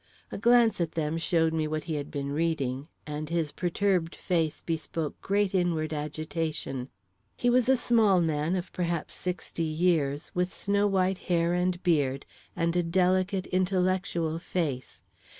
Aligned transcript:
A 0.31 0.37
glance 0.39 0.81
at 0.81 0.93
them 0.93 1.19
showed 1.19 1.53
me 1.53 1.67
what 1.67 1.83
he 1.83 1.93
had 1.93 2.09
been 2.09 2.31
reading, 2.31 2.87
and 3.05 3.29
his 3.29 3.51
perturbed 3.51 4.15
face 4.15 4.63
bespoke 4.63 5.21
great 5.21 5.53
inward 5.53 5.93
agitation. 5.93 6.89
He 7.37 7.51
was 7.51 7.69
a 7.69 7.77
small 7.77 8.19
man 8.19 8.55
of 8.55 8.73
perhaps 8.73 9.13
sixty 9.13 9.61
years, 9.61 10.31
with 10.33 10.51
snow 10.51 10.87
white 10.87 11.19
hair 11.19 11.53
and 11.53 11.83
beard 11.83 12.25
and 12.55 12.75
a 12.75 12.81
delicate, 12.81 13.45
intellectual 13.45 14.39
face. 14.39 15.03